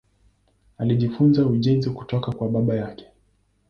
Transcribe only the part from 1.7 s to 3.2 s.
kutoka kwa baba yake.